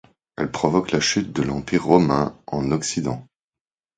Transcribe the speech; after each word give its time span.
Elles 0.35 0.49
provoquent 0.51 0.93
la 0.93 0.99
chute 0.99 1.31
de 1.31 1.43
l'Empire 1.43 1.83
romain 1.85 2.35
en 2.47 2.71
Occident. 2.71 3.27